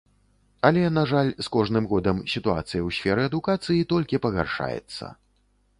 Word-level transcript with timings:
Але, 0.69 0.85
на 0.97 1.03
жаль, 1.11 1.29
з 1.47 1.51
кожным 1.55 1.85
годам 1.91 2.23
сітуацыя 2.33 2.65
ў 2.65 2.89
сферы 3.01 3.21
адукацыі 3.33 3.87
толькі 3.95 4.23
пагаршаецца. 4.27 5.15